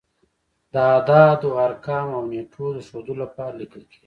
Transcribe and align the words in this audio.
د 0.73 0.75
اعدادو، 0.93 1.49
ارقامو 1.65 2.13
او 2.17 2.23
نېټو 2.31 2.65
د 2.75 2.77
ښودلو 2.87 3.13
لپاره 3.23 3.53
لیکل 3.61 3.81
کیږي. 3.89 3.99